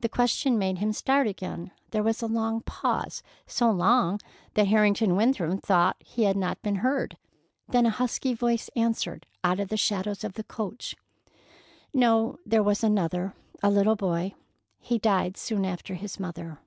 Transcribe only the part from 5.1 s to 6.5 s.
Winthrop thought he had